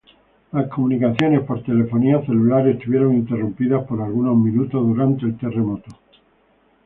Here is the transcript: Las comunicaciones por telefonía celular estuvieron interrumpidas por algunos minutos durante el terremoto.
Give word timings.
Las 0.51 0.67
comunicaciones 0.69 1.41
por 1.43 1.61
telefonía 1.61 2.25
celular 2.25 2.67
estuvieron 2.67 3.13
interrumpidas 3.17 3.85
por 3.85 4.01
algunos 4.01 4.35
minutos 4.35 4.81
durante 4.87 5.27
el 5.27 5.37
terremoto. 5.37 5.91